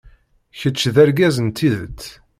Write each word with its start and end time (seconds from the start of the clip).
Kečč 0.59 0.81
d 0.93 0.95
argaz 1.03 1.35
n 1.45 1.47
tidet. 1.57 2.01